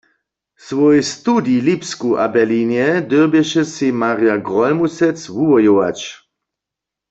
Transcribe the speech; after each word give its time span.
Swój 0.67 0.97
studij 1.13 1.59
w 1.61 1.65
Lipsku 1.67 2.09
a 2.23 2.25
Berlinje 2.33 2.87
dyrbješe 3.09 3.63
sej 3.73 3.91
Marja 4.01 4.35
Grólmusec 4.47 5.17
wuwojować. 5.35 5.99